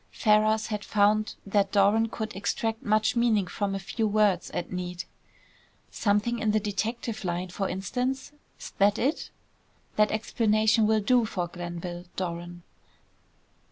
Ferrars 0.09 0.65
had 0.65 0.83
found 0.83 1.35
that 1.45 1.71
Doran 1.71 2.07
could 2.09 2.35
extract 2.35 2.81
much 2.81 3.15
meaning 3.15 3.45
from 3.45 3.75
a 3.75 3.79
few 3.79 4.07
words, 4.07 4.49
at 4.49 4.71
need. 4.71 5.03
"Something 5.91 6.39
in 6.39 6.49
the 6.49 6.59
detective 6.59 7.23
line, 7.23 7.49
for 7.49 7.69
instance? 7.69 8.31
'S 8.59 8.71
that 8.79 8.97
it?" 8.97 9.29
"That 9.97 10.09
explanation 10.09 10.87
will 10.87 11.01
do 11.01 11.25
for 11.25 11.47
Glenville, 11.47 12.05
Doran." 12.15 12.63